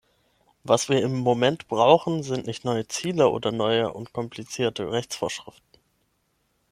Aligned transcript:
Was 0.63 0.89
wir 0.89 0.99
im 1.03 1.15
Moment 1.15 1.67
brauchen, 1.67 2.23
sind 2.23 2.47
nicht 2.47 2.65
neue 2.65 2.87
Ziele 2.87 3.29
oder 3.29 3.51
neue 3.51 3.93
und 3.93 4.13
komplizierte 4.13 4.91
Rechtsvorschriften. 4.91 5.79